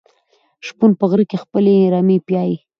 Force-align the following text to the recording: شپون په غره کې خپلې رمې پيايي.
شپون 0.65 0.91
په 0.99 1.05
غره 1.09 1.25
کې 1.29 1.37
خپلې 1.43 1.75
رمې 1.93 2.17
پيايي. 2.27 2.57